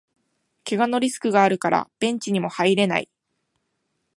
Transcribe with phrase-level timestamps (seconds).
[0.63, 3.07] けがのリスクがあるからベンチにも入れない